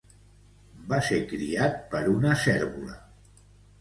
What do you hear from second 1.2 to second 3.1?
criat per una cérvola.